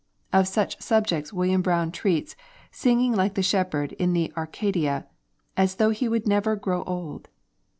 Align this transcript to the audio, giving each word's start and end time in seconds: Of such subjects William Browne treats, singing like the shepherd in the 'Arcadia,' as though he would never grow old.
Of 0.33 0.47
such 0.47 0.81
subjects 0.81 1.31
William 1.31 1.61
Browne 1.61 1.91
treats, 1.91 2.35
singing 2.71 3.13
like 3.13 3.35
the 3.35 3.43
shepherd 3.43 3.91
in 3.93 4.13
the 4.13 4.33
'Arcadia,' 4.35 5.05
as 5.55 5.75
though 5.75 5.91
he 5.91 6.09
would 6.09 6.25
never 6.27 6.55
grow 6.55 6.83
old. 6.85 7.29